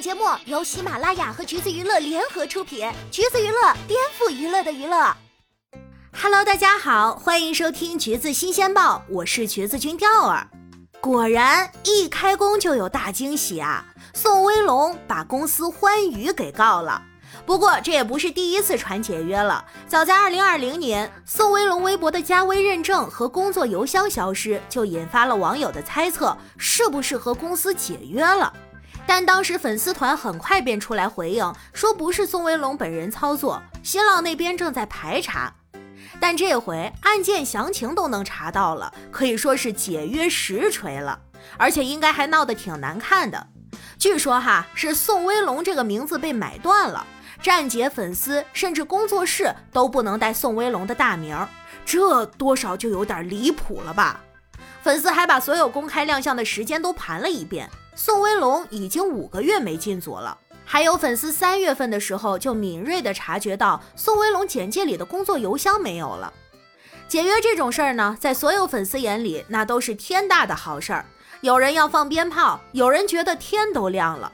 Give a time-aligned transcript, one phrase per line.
[0.00, 5.14] 节目由喜马拉雅和橘子娱乐联合出品，橘子娱乐颠覆娱乐的娱乐。
[6.10, 10.48] Hello，大家好，欢迎收听橘子新鲜报，我是橘子君钓儿。
[11.02, 13.84] 果然，一开工就有大惊喜啊！
[14.14, 17.02] 宋威龙把公司欢娱给告了。
[17.44, 19.62] 不过这也不是第一次传解约了。
[19.86, 28.50] 早在2020年，宋威龙微博的加微认证和工作邮箱消失，就引发了网友的猜测，是不是和公司解约了？
[29.06, 35.52] 但当时粉丝团很快便出来回应，说不是宋威龙本人操作，新浪那边正在排查。
[36.20, 41.18] 但这回案件详情都能查到了，可以说是解约实锤了，
[41.56, 43.46] 而且应该还闹得挺难看的。
[43.98, 47.06] 据说哈是宋威龙这个名字被买断了，
[47.42, 51.36] 站姐粉丝甚至工作室都不能带宋威龙的大名，
[51.84, 54.20] 这多少就有点离谱了吧？
[54.82, 57.68] 粉丝还把所有公开亮相的时间都盘了一遍。
[58.02, 66.32] 宋威龙已经五个月没进组了，还有粉丝三月份的时候就敏锐地察觉到宋威龙简介里的工作邮箱没有了。
[67.06, 71.04] 解约这种事儿呢，在所有粉丝眼里那都是天大的好事儿，
[71.42, 74.32] 有人要放鞭炮，有人觉得天都亮了。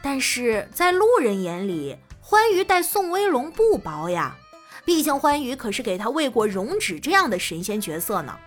[0.00, 4.36] 但是在路人眼里，欢愉待宋威龙不薄呀，
[4.84, 8.38] 毕竟欢愉可是给他喂过溶脂这样的神仙角色呢。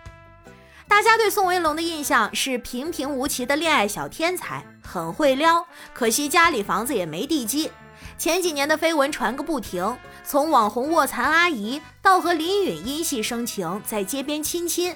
[0.92, 7.72] 大家对宋威龙的印象是平平无奇的恋爱小天才，很会撩，可惜家里房子也没地基。
[8.18, 14.94] 前几年的绯闻传个不停，从网红卧蚕阿姨到和林允因戏生情，在街边亲亲，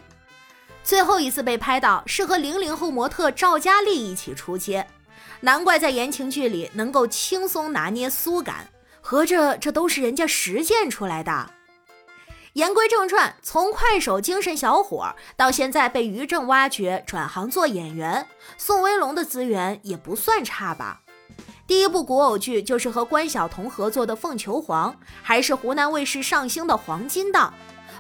[0.83, 4.85] 最后一次被拍到是和零零后模特赵佳丽一起出街，
[5.39, 8.67] 难怪在言情剧里能够轻松拿捏酥感，
[8.99, 11.51] 合着这都是人家实践出来的。
[12.55, 18.25] 言归正传，从快手精神小伙到现在被于正挖掘转行做演员，
[18.57, 21.01] 宋威龙的资源也不算差吧？
[21.67, 24.89] 第一部古偶剧就是和关晓彤合作的《凤求凰》，
[25.21, 27.53] 还是湖南卫视上星的黄金档。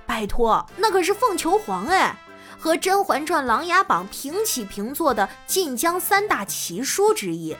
[0.05, 2.15] 拜托，那可是凤求凰哎，
[2.57, 7.57] 和《甄嬛传》《琅琊榜》平起平坐的晋江三大奇书之一。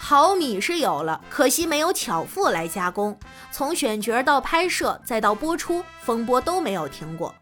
[0.00, 3.18] 好米是有了，可惜没有巧妇来加工。
[3.50, 7.34] 从选角到拍摄再到播出，风波都没有停过。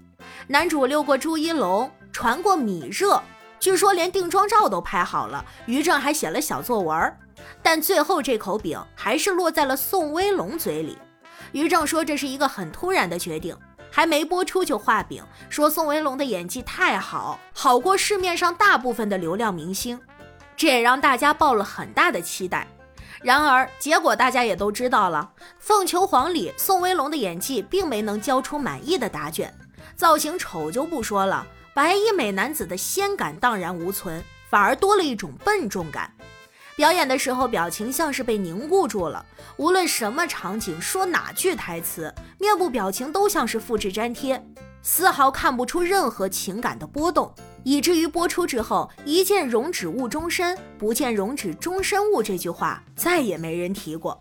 [0.49, 3.22] 男主溜过朱一龙，传过米热，
[3.61, 5.44] 据说连定妆照都拍好了。
[5.67, 7.17] 于正还写了小作文，
[7.62, 10.99] 但最后这口饼还是落在了宋威龙嘴里。
[11.53, 13.56] 于正说这是一个很突然的决定，
[13.93, 20.00] 还没播出就画饼，说宋威龙的演技太好，好过市面上大部分的流量明星。
[20.56, 22.67] 这也让大家抱了很大的期待，
[23.22, 29.53] 然而结果大家也都知道了，《凤求凰》里宋威龙的演技并没能交出满意的答卷，
[29.94, 36.11] 造型丑就不说了，白衣美男子的仙感荡然无存，反而多了一种笨重感。
[36.75, 39.25] 表演的时候表情像是被凝固住了，
[39.56, 44.43] 无论什么场景说哪句台词，面部表情都像是复制粘贴。
[44.89, 54.17] 丝毫看不出任何情感的波动，以至于播出之后，“一见容止误终身，不见容止终身误”这句话再也没人提过。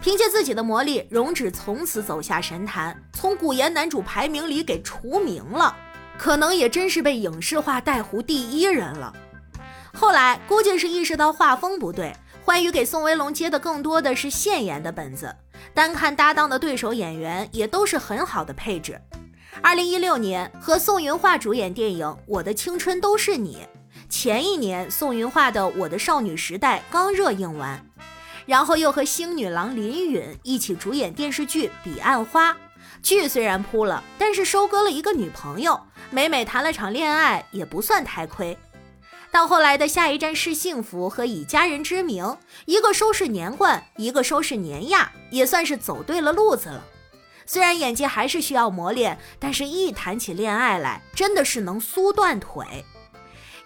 [0.00, 5.74] 凭借自己的魔力，容止从此走下神坛，从古言男主排名里给除名了，
[6.16, 9.12] 可能也真是被影视化带糊第一人了。
[9.92, 12.14] 后来估计是意识到画风不对，
[12.44, 15.34] 欢愉给宋威龙接的更多的是现演的本子，
[15.74, 18.96] 单看搭档的对手演员也都是很好的配置。
[19.60, 23.58] 二零一六年和宋云桦主演电影《我的青春都是你》，
[24.08, 27.84] 前一年宋云桦的《我的少女时代》刚热映完，
[28.46, 32.52] 然后又和星女郎林允一起主演电视剧《彼岸花》，
[33.02, 35.78] 剧虽然扑了，但是收割了一个女朋友，
[36.10, 38.56] 美美谈了场恋爱也不算太亏。
[39.30, 46.82] 到后来的下一站是幸福和以家人之名，一个收拾年冠，一个收拾年亚，也算是走对了路子了。
[47.52, 52.82] 虽然演技还是需要磨练，但是一谈起恋爱来，真的是能酥断腿。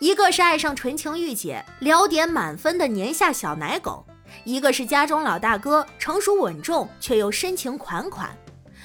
[0.00, 4.04] 一个是爱上纯情御姐，撩点满分的年下小奶狗；
[4.42, 8.36] 一个是家中老大哥，成熟稳重却又深情款款。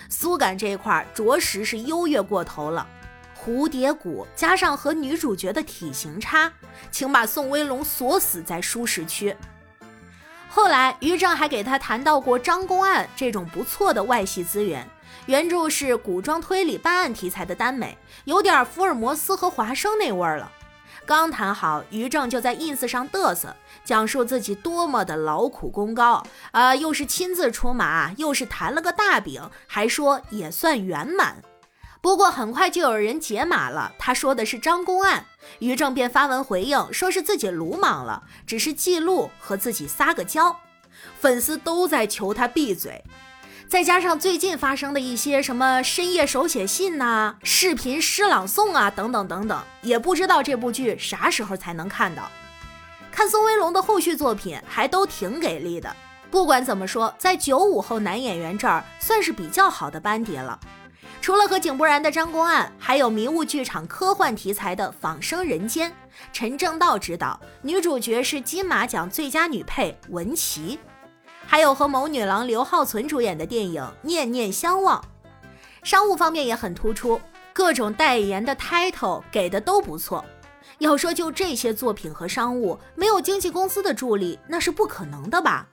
[0.07, 2.88] 酥感这一块着实是优越过头了。
[3.36, 6.53] 蝴蝶骨加上和女主角的体型差，
[6.92, 9.36] 请把宋威龙锁死在舒适区。
[10.53, 14.86] 后来，于正还给他谈到过《张公案》这种不错的外系资源，
[15.25, 20.51] 原著是古装推理办案题材的耽美，有点福尔摩斯和华生那味儿了。
[21.06, 23.56] 刚谈好，于正就在 ins 上嘚瑟，
[23.86, 26.21] 讲述自己多么的劳苦功高，
[26.51, 31.38] 啊，又是亲自出马，又是谈了个大饼，还说也算圆满。
[32.01, 35.24] 不过很快就有人解码了，他说的是张公案，
[35.59, 40.59] 于正便发文回应，说是自己鲁莽了，只是记录和自己撒个娇。
[41.19, 43.03] 粉丝都在求他闭嘴。
[43.69, 52.30] 再加上最近发生的一些什么深夜手写信呐、视频诗朗诵啊等等等等，也不知道这部剧啥时候才能看到。
[53.12, 55.95] 看宋威龙的后续作品还都挺给力的。
[56.31, 60.59] 不管怎么说，在九五后男演员这儿算是比较好的班底了。
[61.21, 65.91] 除了和井柏然的《张公案》，还有迷雾剧场科幻题材的《仿生人间》，
[66.33, 70.79] 陈正道执导，女主角是金马奖最佳女配文琪。
[71.45, 75.00] 还有和某女郎刘浩存主演的电影《念念相忘》，
[75.83, 77.21] 商务方面也很突出，
[77.53, 80.25] 各种代言的 title 给的都不错。
[80.79, 85.67] 要说就这些作品和商务，没有经纪公司的助力，那是不可能的吧？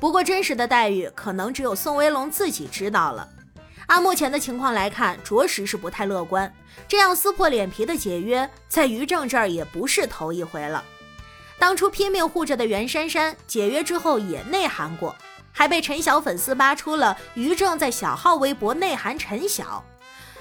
[0.00, 3.28] 不过真实的待遇，可能只有宋威龙自己知道了。
[3.86, 6.52] 按目前的情况来看，着实是不太乐观。
[6.88, 10.84] 这样撕破脸皮的解约，在于正这儿也不是头一回了。
[11.58, 15.16] 当初拼命护着的袁姗姗解约之后也内涵过，
[15.52, 19.82] 还被陈晓粉丝扒出了于正在小号微博内涵陈晓。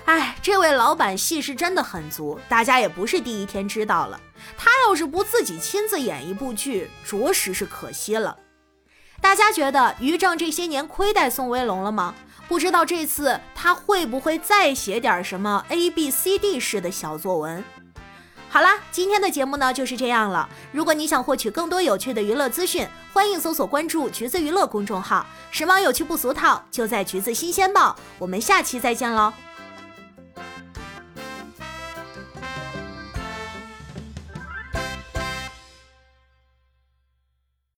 [0.05, 4.19] 哎，这位老板戏是真的很足，大家也不是第一天知道了。
[4.57, 8.37] 他要是不自己亲自演一部剧，着实是可惜了。
[9.21, 12.13] 大家觉得于正这些年亏待宋威龙了吗？
[12.47, 17.63] 不知道这次他会不会再写点什么 A B C D 式的小作文？
[18.49, 20.47] 好啦，今天的节目呢就是这样了。
[20.71, 27.95] 如果你想获取更多有趣的娱乐资讯，欢迎搜索关注“橘子娱乐”公众号，时髦有趣不俗套，就在“橘子新鲜报”。
[28.17, 29.33] 我们下期再见喽！